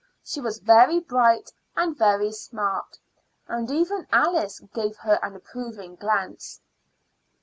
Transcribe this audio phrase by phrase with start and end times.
[0.23, 2.97] She was very bright and very smart,
[3.47, 6.59] and even Alice gave her an approving glance.